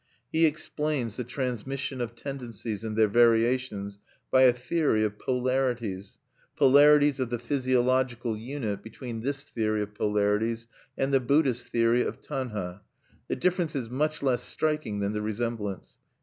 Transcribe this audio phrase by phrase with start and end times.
[0.31, 3.99] He explains the transmission of tendencies, and their variations,
[4.31, 6.17] by a theory of polarities,
[6.55, 10.65] polarities of the physiological unit between this theory of polarities
[10.97, 12.81] and the Buddhist theory of tanha,
[13.27, 15.99] the difference is much less striking than the resemblance.